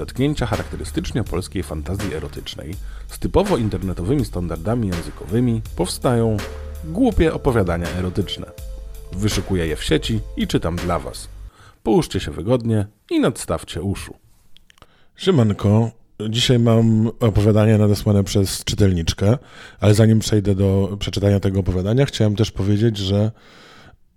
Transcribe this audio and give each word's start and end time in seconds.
zetknięcia 0.00 0.46
charakterystycznie 0.46 1.24
polskiej 1.24 1.62
fantazji 1.62 2.14
erotycznej 2.14 2.74
z 3.08 3.18
typowo 3.18 3.56
internetowymi 3.56 4.24
standardami 4.24 4.88
językowymi 4.88 5.62
powstają 5.76 6.36
głupie 6.84 7.34
opowiadania 7.34 7.88
erotyczne. 7.98 8.46
Wyszukuję 9.12 9.66
je 9.66 9.76
w 9.76 9.84
sieci 9.84 10.20
i 10.36 10.46
czytam 10.46 10.76
dla 10.76 10.98
Was. 10.98 11.28
Połóżcie 11.82 12.20
się 12.20 12.30
wygodnie 12.30 12.86
i 13.10 13.20
nadstawcie 13.20 13.82
uszu. 13.82 14.14
Szymanko, 15.16 15.90
dzisiaj 16.30 16.58
mam 16.58 17.10
opowiadanie 17.20 17.78
nadesłane 17.78 18.24
przez 18.24 18.64
czytelniczkę, 18.64 19.38
ale 19.80 19.94
zanim 19.94 20.18
przejdę 20.18 20.54
do 20.54 20.96
przeczytania 20.98 21.40
tego 21.40 21.60
opowiadania, 21.60 22.06
chciałem 22.06 22.36
też 22.36 22.50
powiedzieć, 22.50 22.96
że 22.96 23.30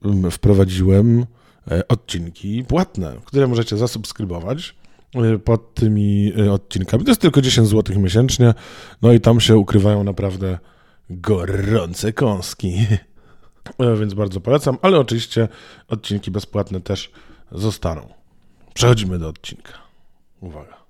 mm, 0.06 0.32
wprowadziłem 0.32 1.26
e, 1.72 1.88
odcinki 1.88 2.64
płatne, 2.68 3.14
które 3.26 3.48
możecie 3.48 3.78
zasubskrybować 3.78 4.83
pod 5.44 5.74
tymi 5.74 6.34
e, 6.40 6.52
odcinkami. 6.52 7.04
To 7.04 7.12
jest 7.12 7.22
tylko 7.22 7.42
10 7.42 7.68
zł 7.68 8.00
miesięcznie, 8.00 8.54
no 9.02 9.14
i 9.14 9.20
tam 9.20 9.40
się 9.40 9.58
ukrywają 9.58 10.04
naprawdę 10.04 10.60
gorące 11.10 12.14
kąski. 12.14 12.74
Więc 14.00 14.14
bardzo 14.14 14.42
polecam, 14.42 14.78
ale 14.82 15.00
oczywiście 15.00 15.48
odcinki 15.88 16.32
bezpłatne 16.32 16.82
też 16.82 17.12
zostaną. 17.52 18.10
Przechodzimy 18.74 19.20
do 19.20 19.28
odcinka. 19.28 19.74
Uwaga. 20.42 20.84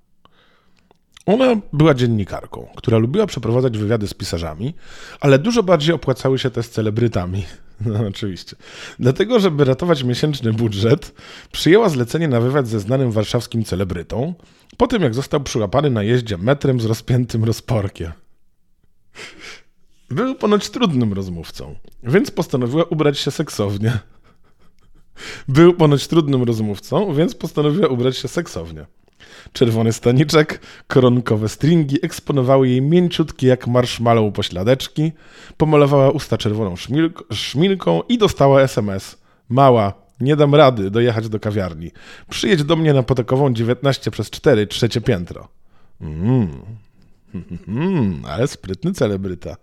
Ona 1.25 1.55
była 1.73 1.93
dziennikarką, 1.93 2.67
która 2.75 2.97
lubiła 2.97 3.25
przeprowadzać 3.25 3.77
wywiady 3.77 4.07
z 4.07 4.13
pisarzami, 4.13 4.73
ale 5.19 5.39
dużo 5.39 5.63
bardziej 5.63 5.95
opłacały 5.95 6.39
się 6.39 6.49
te 6.49 6.63
z 6.63 6.69
celebrytami. 6.69 7.45
No, 7.85 8.07
oczywiście. 8.07 8.55
Dlatego, 8.99 9.39
żeby 9.39 9.63
ratować 9.63 10.03
miesięczny 10.03 10.53
budżet, 10.53 11.13
przyjęła 11.51 11.89
zlecenie 11.89 12.27
na 12.27 12.41
wywiad 12.41 12.67
ze 12.67 12.79
znanym 12.79 13.11
warszawskim 13.11 13.63
celebrytą, 13.63 14.33
po 14.77 14.87
tym 14.87 15.01
jak 15.01 15.13
został 15.13 15.39
przyłapany 15.39 15.89
na 15.89 16.03
jeździe 16.03 16.37
metrem 16.37 16.81
z 16.81 16.85
rozpiętym 16.85 17.43
rozporkiem. 17.43 18.11
Był 20.09 20.35
ponoć 20.35 20.69
trudnym 20.69 21.13
rozmówcą, 21.13 21.75
więc 22.03 22.31
postanowiła 22.31 22.83
ubrać 22.83 23.19
się 23.19 23.31
seksownie. 23.31 23.99
Był 25.47 25.73
ponoć 25.73 26.07
trudnym 26.07 26.43
rozmówcą, 26.43 27.13
więc 27.13 27.35
postanowiła 27.35 27.87
ubrać 27.87 28.17
się 28.17 28.27
seksownie. 28.27 28.85
Czerwony 29.53 29.93
staniczek, 29.93 30.61
koronkowe 30.87 31.49
stringi 31.49 32.05
eksponowały 32.05 32.69
jej 32.69 32.81
mięciutkie 32.81 33.47
jak 33.47 33.67
marshmallow 33.67 34.33
pośladeczki, 34.33 35.11
pomalowała 35.57 36.11
usta 36.11 36.37
czerwoną 36.37 36.75
szmilk 36.75 37.23
szminką 37.33 38.01
i 38.09 38.17
dostała 38.17 38.61
SMS. 38.61 39.17
Mała, 39.49 39.93
nie 40.19 40.35
dam 40.35 40.55
rady 40.55 40.91
dojechać 40.91 41.29
do 41.29 41.39
kawiarni. 41.39 41.91
Przyjedź 42.29 42.63
do 42.63 42.75
mnie 42.75 42.93
na 42.93 43.03
Potokową 43.03 43.53
19 43.53 44.11
przez 44.11 44.29
4, 44.29 44.67
trzecie 44.67 45.01
piętro. 45.01 45.47
Mmm, 46.01 46.61
mm, 47.67 48.25
ale 48.25 48.47
sprytny 48.47 48.93
celebryta. 48.93 49.55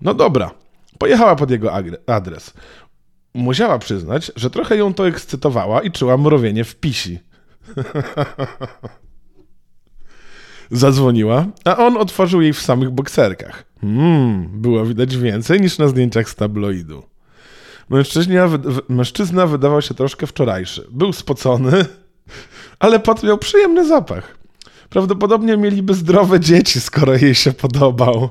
No 0.00 0.14
dobra, 0.14 0.50
pojechała 0.98 1.36
pod 1.36 1.50
jego 1.50 1.72
adres. 2.06 2.52
Musiała 3.34 3.78
przyznać, 3.78 4.32
że 4.36 4.50
trochę 4.50 4.76
ją 4.76 4.94
to 4.94 5.08
ekscytowała 5.08 5.82
i 5.82 5.90
czuła 5.90 6.16
mrowienie 6.16 6.64
w 6.64 6.76
pisi. 6.76 7.18
Zadzwoniła, 10.70 11.46
a 11.64 11.76
on 11.76 11.96
otworzył 11.96 12.40
jej 12.40 12.52
w 12.52 12.60
samych 12.60 12.90
bokserkach. 12.90 13.64
Mmm, 13.82 14.60
było 14.60 14.86
widać 14.86 15.16
więcej 15.16 15.60
niż 15.60 15.78
na 15.78 15.88
zdjęciach 15.88 16.28
z 16.28 16.34
tabloidu. 16.34 17.02
Mężczyzna, 18.88 19.46
wydawał 19.46 19.82
się 19.82 19.94
troszkę 19.94 20.26
wczorajszy. 20.26 20.86
Był 20.90 21.12
spocony, 21.12 21.84
ale 22.78 23.00
pot 23.00 23.22
miał 23.22 23.38
przyjemny 23.38 23.86
zapach. 23.86 24.38
Prawdopodobnie 24.90 25.56
mieliby 25.56 25.94
zdrowe 25.94 26.40
dzieci, 26.40 26.80
skoro 26.80 27.16
jej 27.16 27.34
się 27.34 27.52
podobał. 27.52 28.28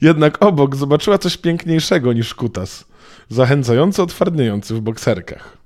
Jednak 0.00 0.42
obok 0.42 0.76
zobaczyła 0.76 1.18
coś 1.18 1.36
piękniejszego 1.36 2.12
niż 2.12 2.34
kutas, 2.34 2.84
zachęcająco 3.28 4.02
otwardniejący 4.02 4.74
w 4.74 4.80
bokserkach. 4.80 5.61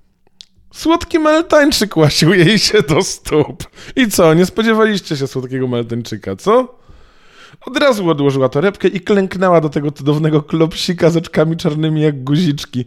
Słodki 0.76 1.18
maltańczyk 1.18 1.96
łasił 1.96 2.34
jej 2.34 2.58
się 2.58 2.82
do 2.82 3.02
stóp. 3.02 3.64
I 3.96 4.08
co, 4.08 4.34
nie 4.34 4.46
spodziewaliście 4.46 5.16
się 5.16 5.26
słodkiego 5.26 5.66
maltańczyka, 5.66 6.36
co? 6.36 6.78
Od 7.66 7.76
razu 7.76 8.10
odłożyła 8.10 8.48
torebkę 8.48 8.88
i 8.88 9.00
klęknęła 9.00 9.60
do 9.60 9.68
tego 9.68 9.90
cudownego 9.90 10.42
klopsika 10.42 11.10
z 11.10 11.16
oczkami 11.16 11.56
czarnymi 11.56 12.00
jak 12.00 12.24
guziczki. 12.24 12.84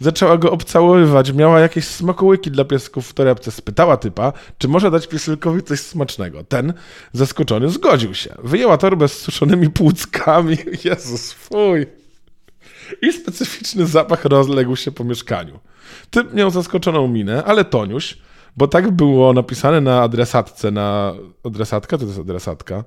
Zaczęła 0.00 0.38
go 0.38 0.50
obcałowywać, 0.52 1.32
miała 1.32 1.60
jakieś 1.60 1.84
smakołyki 1.84 2.50
dla 2.50 2.64
piesków 2.64 3.08
w 3.08 3.12
torebce. 3.12 3.50
Spytała 3.50 3.96
typa, 3.96 4.32
czy 4.58 4.68
może 4.68 4.90
dać 4.90 5.06
pieselkowi 5.06 5.62
coś 5.62 5.80
smacznego. 5.80 6.44
Ten, 6.44 6.72
zaskoczony, 7.12 7.68
zgodził 7.70 8.14
się. 8.14 8.34
Wyjęła 8.42 8.78
torbę 8.78 9.08
z 9.08 9.18
suszonymi 9.18 9.70
płuckami. 9.70 10.56
Jezus, 10.84 11.32
fuj. 11.32 11.99
I 13.02 13.12
specyficzny 13.12 13.86
zapach 13.86 14.24
rozległ 14.24 14.76
się 14.76 14.92
po 14.92 15.04
mieszkaniu. 15.04 15.58
Typ 16.10 16.34
miał 16.34 16.50
zaskoczoną 16.50 17.08
minę, 17.08 17.44
ale 17.44 17.64
Toniuś, 17.64 18.18
bo 18.56 18.68
tak 18.68 18.90
było 18.90 19.32
napisane 19.32 19.80
na 19.80 20.02
adresatce, 20.02 20.70
na... 20.70 21.14
Adresatka? 21.44 21.98
To 21.98 22.04
jest 22.04 22.18
adresatka? 22.18 22.84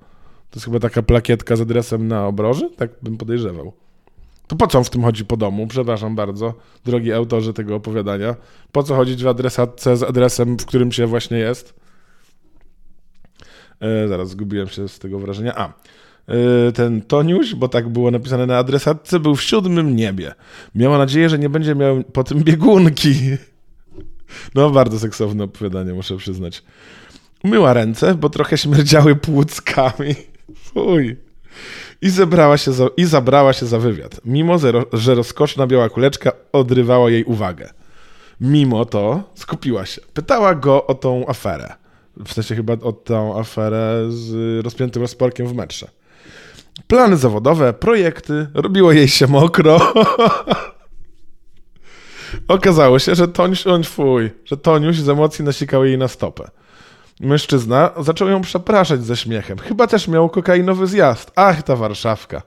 To 0.49 0.57
jest 0.57 0.65
chyba 0.65 0.79
taka 0.79 1.03
plakietka 1.03 1.55
z 1.55 1.61
adresem 1.61 2.07
na 2.07 2.27
obroży? 2.27 2.69
Tak 2.77 2.89
bym 3.01 3.17
podejrzewał. 3.17 3.73
To 4.47 4.55
po 4.55 4.67
co 4.67 4.83
w 4.83 4.89
tym 4.89 5.03
chodzi 5.03 5.25
po 5.25 5.37
domu? 5.37 5.67
Przepraszam 5.67 6.15
bardzo, 6.15 6.53
drogi 6.85 7.13
autorzy 7.13 7.53
tego 7.53 7.75
opowiadania. 7.75 8.35
Po 8.71 8.83
co 8.83 8.95
chodzić 8.95 9.23
w 9.23 9.27
adresatce 9.27 9.97
z 9.97 10.03
adresem, 10.03 10.57
w 10.57 10.65
którym 10.65 10.91
się 10.91 11.07
właśnie 11.07 11.37
jest? 11.37 11.73
E, 13.79 14.07
zaraz 14.07 14.29
zgubiłem 14.29 14.67
się 14.67 14.87
z 14.87 14.99
tego 14.99 15.19
wrażenia. 15.19 15.55
A, 15.55 15.73
ten 16.73 17.01
Toniuś, 17.01 17.55
bo 17.55 17.67
tak 17.67 17.89
było 17.89 18.11
napisane 18.11 18.45
na 18.45 18.57
adresatce, 18.57 19.19
był 19.19 19.35
w 19.35 19.43
siódmym 19.43 19.95
niebie. 19.95 20.33
Miała 20.75 20.97
nadzieję, 20.97 21.29
że 21.29 21.39
nie 21.39 21.49
będzie 21.49 21.75
miał 21.75 22.03
po 22.03 22.23
tym 22.23 22.43
biegunki. 22.43 23.13
No, 24.55 24.69
bardzo 24.69 24.99
seksowne 24.99 25.43
opowiadanie, 25.43 25.93
muszę 25.93 26.17
przyznać. 26.17 26.63
Umyła 27.43 27.73
ręce, 27.73 28.15
bo 28.15 28.29
trochę 28.29 28.57
śmierdziały 28.57 29.15
płuckami. 29.15 30.15
Fuj. 30.65 31.17
I, 32.01 32.09
zebrała 32.09 32.57
się 32.57 32.73
za, 32.73 32.87
I 32.97 33.05
zabrała 33.05 33.53
się 33.53 33.65
za 33.65 33.79
wywiad, 33.79 34.21
mimo 34.25 34.57
że 34.93 35.15
rozkoszna 35.15 35.67
biała 35.67 35.89
kuleczka 35.89 36.31
odrywała 36.51 37.09
jej 37.09 37.23
uwagę. 37.23 37.69
Mimo 38.41 38.85
to 38.85 39.23
skupiła 39.35 39.85
się. 39.85 40.01
Pytała 40.13 40.55
go 40.55 40.87
o 40.87 40.95
tą 40.95 41.27
aferę. 41.27 41.73
W 42.25 42.33
sensie 42.33 42.55
chyba 42.55 42.73
o 42.73 42.91
tą 42.91 43.39
aferę 43.39 44.05
z 44.09 44.59
rozpiętym 44.65 45.01
rozporkiem 45.01 45.47
w 45.47 45.53
metrze. 45.53 45.87
Plany 46.87 47.17
zawodowe, 47.17 47.73
projekty, 47.73 48.47
robiło 48.53 48.91
jej 48.91 49.07
się 49.07 49.27
mokro. 49.27 49.79
Okazało 52.47 52.99
się, 52.99 53.15
że 53.15 53.27
Toniuś, 53.27 53.67
on 53.67 53.83
fuj, 53.83 54.31
że 54.45 54.57
Toniuś 54.57 54.97
z 54.97 55.09
emocji 55.09 55.45
nasikał 55.45 55.85
jej 55.85 55.97
na 55.97 56.07
stopę. 56.07 56.49
Mężczyzna 57.19 57.91
zaczął 57.99 58.29
ją 58.29 58.41
przepraszać 58.41 59.05
ze 59.05 59.17
śmiechem. 59.17 59.57
Chyba 59.57 59.87
też 59.87 60.07
miał 60.07 60.29
kokainowy 60.29 60.87
zjazd. 60.87 61.31
Ach, 61.35 61.63
ta 61.63 61.75
Warszawka. 61.75 62.41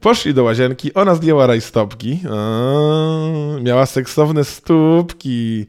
Poszli 0.00 0.34
do 0.34 0.44
łazienki, 0.44 0.94
ona 0.94 1.14
zdjęła 1.14 1.46
rajstopki. 1.46 2.20
A, 2.30 3.60
miała 3.60 3.86
seksowne 3.86 4.44
stópki. 4.44 5.66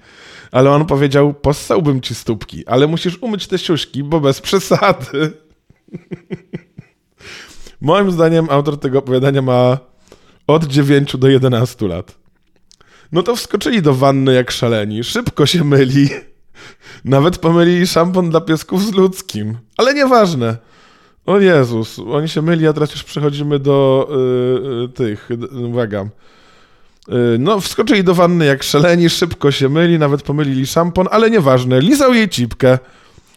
Ale 0.51 0.71
on 0.71 0.85
powiedział, 0.85 1.33
possałbym 1.33 2.01
ci 2.01 2.15
stópki, 2.15 2.67
ale 2.67 2.87
musisz 2.87 3.17
umyć 3.21 3.47
te 3.47 3.57
siuśki, 3.57 4.03
bo 4.03 4.19
bez 4.19 4.41
przesady. 4.41 5.31
Moim 7.83 8.11
zdaniem 8.11 8.49
autor 8.49 8.79
tego 8.79 8.99
opowiadania 8.99 9.41
ma 9.41 9.77
od 10.47 10.63
9 10.63 11.17
do 11.17 11.27
11 11.27 11.87
lat. 11.87 12.15
No 13.11 13.23
to 13.23 13.35
wskoczyli 13.35 13.81
do 13.81 13.93
wanny 13.93 14.33
jak 14.33 14.51
szaleni, 14.51 15.03
szybko 15.03 15.45
się 15.45 15.63
myli. 15.63 16.09
Nawet 17.05 17.37
pomylili 17.37 17.87
szampon 17.87 18.29
dla 18.29 18.41
piesków 18.41 18.85
z 18.85 18.93
ludzkim. 18.93 19.57
Ale 19.77 19.93
nieważne. 19.93 20.57
O 21.25 21.39
Jezus, 21.39 21.99
oni 21.99 22.29
się 22.29 22.41
myli, 22.41 22.67
a 22.67 22.73
teraz 22.73 22.91
już 22.91 23.03
przechodzimy 23.03 23.59
do 23.59 24.07
yy, 24.81 24.89
tych, 24.89 25.29
uwaga. 25.69 26.05
Yy, 27.07 27.15
no, 27.39 27.59
wskoczyli 27.59 28.03
do 28.03 28.15
wanny 28.15 28.45
jak 28.45 28.63
szaleni, 28.63 29.09
szybko 29.09 29.51
się 29.51 29.69
myli, 29.69 29.99
nawet 29.99 30.23
pomylili 30.23 30.67
szampon, 30.67 31.07
ale 31.11 31.29
nieważne. 31.29 31.79
Lizał 31.79 32.13
jej 32.13 32.29
cipkę, 32.29 32.79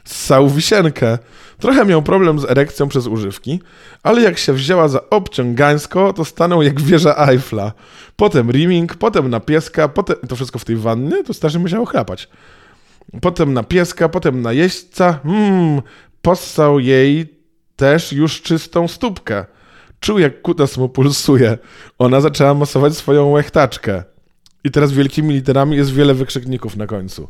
ssał 0.07 0.51
wisienkę. 0.51 1.19
Trochę 1.59 1.85
miał 1.85 2.03
problem 2.03 2.39
z 2.39 2.45
erekcją 2.45 2.89
przez 2.89 3.07
używki, 3.07 3.61
ale 4.03 4.23
jak 4.23 4.39
się 4.39 4.53
wzięła 4.53 4.89
za 4.89 5.11
obciągańsko, 5.11 6.13
to 6.13 6.25
stanął 6.25 6.63
jak 6.63 6.81
wieża 6.81 7.29
Eiffla. 7.29 7.73
Potem 8.17 8.51
rimming, 8.51 8.95
potem 8.95 9.31
na 9.31 9.41
pieska, 9.41 9.89
potem... 9.89 10.17
To 10.29 10.37
wszystko 10.37 10.59
w 10.59 10.65
tej 10.65 10.77
wannie? 10.77 11.25
To 11.25 11.35
strasznie 11.35 11.61
musiało 11.61 11.87
chlapać 11.87 12.29
potem 13.21 13.55
na 13.55 13.63
pieska, 13.63 14.09
potem 14.09 14.43
na 14.43 14.53
jeźdźca. 14.53 15.21
Mmm, 15.25 15.83
possał 16.23 16.81
jej 16.81 17.37
też 17.77 18.13
już 18.13 18.43
czystą 18.43 18.89
stópkę. 18.89 19.45
Czuł, 20.01 20.19
jak 20.19 20.43
kutas 20.43 20.79
mu 20.79 20.89
pulsuje. 20.89 21.59
Ona 21.99 22.21
zaczęła 22.21 22.55
masować 22.55 22.97
swoją 22.97 23.31
łechtaczkę. 23.31 24.05
I 24.67 24.71
teraz 24.71 24.93
wielkimi 24.93 25.35
literami 25.35 25.77
jest 25.77 25.93
wiele 25.93 26.15
wykrzykników 26.15 26.77
na 26.77 26.87
końcu. 26.87 27.29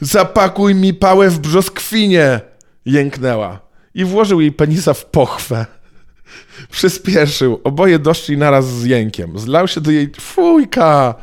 Zapakuj 0.00 0.74
mi 0.74 0.94
pałę 0.94 1.30
w 1.30 1.38
brzoskwinie! 1.38 2.40
Jęknęła. 2.84 3.60
I 3.94 4.04
włożył 4.04 4.40
jej 4.40 4.52
penisa 4.52 4.94
w 4.94 5.04
pochwę. 5.04 5.66
Przyspieszył. 6.70 7.60
Oboje 7.64 7.98
doszli 7.98 8.36
naraz 8.36 8.68
z 8.68 8.84
jękiem. 8.84 9.38
Zlał 9.38 9.68
się 9.68 9.80
do 9.80 9.90
jej... 9.90 10.10
Fujka! 10.20 11.14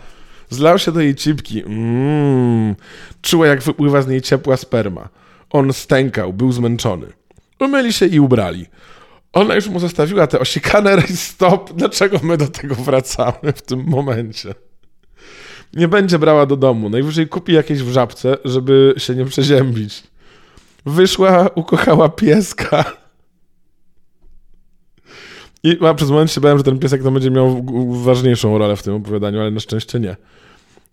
Zlał 0.50 0.80
się 0.80 0.92
do 0.92 1.02
jej 1.02 1.16
cipki. 1.16 1.64
Mmm. 1.66 2.76
Czuła, 3.22 3.48
jak 3.48 3.62
wypływa 3.62 4.02
z 4.02 4.08
niej 4.08 4.22
ciepła 4.22 4.58
sperma. 4.58 5.10
On 5.50 5.74
stękał, 5.74 6.34
był 6.34 6.52
zmęczony. 6.52 7.08
Umyli 7.60 7.94
się 7.94 8.06
i 8.06 8.20
ubrali. 8.20 8.66
Ona 9.34 9.56
już 9.56 9.68
mu 9.68 9.80
zostawiła 9.80 10.28
te 10.28 10.40
osikane 10.40 11.02
stop. 11.16 11.74
Dlaczego 11.74 12.20
my 12.24 12.38
do 12.38 12.48
tego 12.48 12.76
wracamy 12.76 13.54
w 13.56 13.62
tym 13.62 13.84
momencie? 13.88 14.54
Nie 15.74 15.88
będzie 15.88 16.20
brała 16.20 16.46
do 16.46 16.58
domu. 16.58 16.90
Najwyżej 16.90 17.28
kupi 17.28 17.54
jakieś 17.54 17.84
w 17.84 17.92
żabce, 17.92 18.38
żeby 18.46 18.94
się 18.98 19.16
nie 19.16 19.26
przeziębić. 19.26 20.04
Wyszła, 20.86 21.50
ukochała 21.56 22.10
pieska. 22.10 22.86
I 25.64 25.78
a 25.88 25.94
przez 25.94 26.10
moment 26.10 26.32
się 26.32 26.42
bałem, 26.42 26.58
że 26.58 26.64
ten 26.64 26.80
piesek 26.80 27.04
to 27.04 27.12
będzie 27.12 27.32
miał 27.32 27.66
ważniejszą 28.04 28.58
rolę 28.58 28.76
w 28.76 28.84
tym 28.84 28.94
opowiadaniu, 28.96 29.42
ale 29.42 29.52
na 29.52 29.60
szczęście 29.60 30.00
nie. 30.00 30.16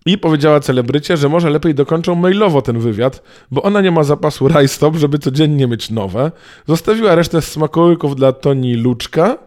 I 0.06 0.18
powiedziała 0.18 0.60
celebrycie, 0.60 1.16
że 1.16 1.28
może 1.28 1.50
lepiej 1.50 1.74
dokończą 1.74 2.14
mailowo 2.14 2.62
ten 2.62 2.78
wywiad, 2.78 3.22
bo 3.50 3.62
ona 3.62 3.80
nie 3.80 3.90
ma 3.90 4.04
zapasu 4.04 4.48
rajstop, 4.48 4.96
żeby 4.96 5.18
codziennie 5.18 5.66
mieć 5.66 5.90
nowe. 5.90 6.32
Zostawiła 6.68 7.14
resztę 7.14 7.42
smakołyków 7.42 8.16
dla 8.16 8.32
Toni 8.32 8.74
Luczka 8.74 9.38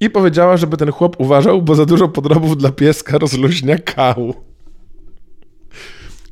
i 0.00 0.10
powiedziała, 0.10 0.56
żeby 0.56 0.76
ten 0.76 0.92
chłop 0.92 1.16
uważał, 1.20 1.62
bo 1.62 1.74
za 1.74 1.86
dużo 1.86 2.08
podrobów 2.08 2.56
dla 2.56 2.70
pieska 2.70 3.18
rozluźnia 3.18 3.78
kał. 3.78 4.47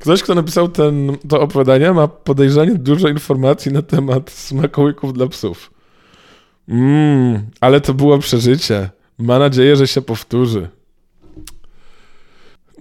Ktoś, 0.06 0.22
kto 0.22 0.34
napisał 0.34 0.68
ten, 0.68 1.16
to 1.28 1.40
opowiadanie, 1.40 1.92
ma 1.92 2.08
podejrzanie 2.08 2.74
dużo 2.74 3.08
informacji 3.08 3.72
na 3.72 3.82
temat 3.82 4.30
smakołyków 4.30 5.12
dla 5.12 5.26
psów. 5.26 5.70
Mmm, 6.68 7.42
ale 7.60 7.80
to 7.80 7.94
było 7.94 8.18
przeżycie. 8.18 8.90
Ma 9.18 9.38
nadzieję, 9.38 9.76
że 9.76 9.86
się 9.86 10.02
powtórzy. 10.02 10.68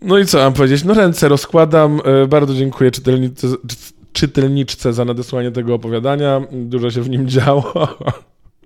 No 0.02 0.18
i 0.20 0.26
co 0.26 0.38
mam 0.38 0.54
powiedzieć? 0.54 0.84
No 0.84 0.94
ręce 0.94 1.28
rozkładam. 1.30 2.02
E, 2.06 2.28
Bardzo 2.28 2.54
dziękuję 2.54 2.92
czytelnicy, 2.92 3.48
czy- 3.68 3.94
czytelniczce 4.14 4.94
za 4.94 5.06
nadesłanie 5.06 5.52
tego 5.52 5.74
opowiadania. 5.76 6.42
Dużo 6.52 6.92
się 6.92 7.02
w 7.02 7.10
nim 7.10 7.28
działo. 7.28 7.74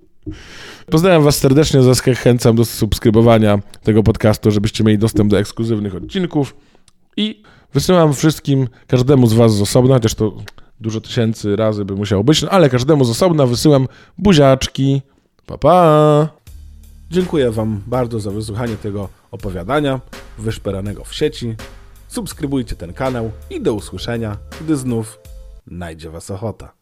Pozdrawiam 0.91 1.23
Was 1.23 1.37
serdecznie, 1.37 1.81
zachęcam 1.83 2.55
do 2.55 2.65
subskrybowania 2.65 3.59
tego 3.83 4.03
podcastu, 4.03 4.51
żebyście 4.51 4.83
mieli 4.83 4.97
dostęp 4.97 5.31
do 5.31 5.39
ekskluzywnych 5.39 5.95
odcinków. 5.95 6.55
I 7.19 7.43
wysyłam 7.73 8.13
wszystkim, 8.13 8.67
każdemu 8.87 9.27
z 9.27 9.33
Was 9.33 9.55
z 9.55 9.61
osobna, 9.61 9.93
chociaż 9.93 10.15
to 10.15 10.33
dużo 10.79 11.01
tysięcy 11.01 11.55
razy 11.55 11.85
by 11.85 11.95
musiało 11.95 12.23
być, 12.23 12.41
no 12.41 12.49
ale 12.49 12.69
każdemu 12.69 13.05
z 13.05 13.09
osobna 13.09 13.45
wysyłam 13.45 13.87
buziaczki. 14.17 15.01
Pa, 15.45 15.57
pa! 15.57 16.29
Dziękuję 17.11 17.51
Wam 17.51 17.81
bardzo 17.87 18.19
za 18.19 18.31
wysłuchanie 18.31 18.75
tego 18.75 19.09
opowiadania 19.31 19.99
wyszperanego 20.37 21.03
w 21.03 21.13
sieci. 21.13 21.55
Subskrybujcie 22.07 22.75
ten 22.75 22.93
kanał 22.93 23.31
i 23.49 23.61
do 23.61 23.73
usłyszenia, 23.73 24.37
gdy 24.61 24.75
znów 24.75 25.19
najdzie 25.67 26.09
Was 26.09 26.31
ochota. 26.31 26.78